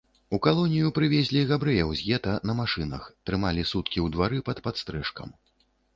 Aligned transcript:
У 0.35 0.37
калонію 0.45 0.87
прывезлі 0.97 1.43
габрэяў 1.51 1.93
з 1.99 2.07
гета 2.07 2.33
на 2.51 2.57
машынах, 2.61 3.07
трымалі 3.31 3.69
суткі 3.73 3.97
ў 4.05 4.19
двары 4.19 4.39
пад 4.49 4.57
падстрэшкам. 4.69 5.29